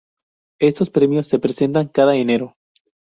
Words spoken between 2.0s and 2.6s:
enero.